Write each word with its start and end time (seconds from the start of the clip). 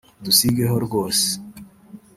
Dusigeho 0.25 0.75
rwose 0.85 1.27